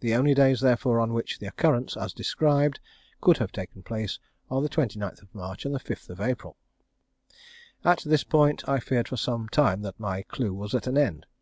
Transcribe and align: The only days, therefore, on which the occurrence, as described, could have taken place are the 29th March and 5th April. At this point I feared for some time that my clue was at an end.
The 0.00 0.14
only 0.14 0.34
days, 0.34 0.60
therefore, 0.60 1.00
on 1.00 1.14
which 1.14 1.38
the 1.38 1.46
occurrence, 1.46 1.96
as 1.96 2.12
described, 2.12 2.78
could 3.22 3.38
have 3.38 3.50
taken 3.52 3.82
place 3.82 4.18
are 4.50 4.60
the 4.60 4.68
29th 4.68 5.24
March 5.32 5.64
and 5.64 5.74
5th 5.74 6.20
April. 6.22 6.58
At 7.82 8.02
this 8.04 8.22
point 8.22 8.68
I 8.68 8.80
feared 8.80 9.08
for 9.08 9.16
some 9.16 9.48
time 9.48 9.80
that 9.80 9.98
my 9.98 10.24
clue 10.24 10.52
was 10.52 10.74
at 10.74 10.86
an 10.86 10.98
end. 10.98 11.24